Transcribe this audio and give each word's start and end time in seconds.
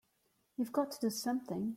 You've 0.57 0.71
got 0.71 0.91
to 0.93 0.97
do 0.99 1.11
something! 1.11 1.65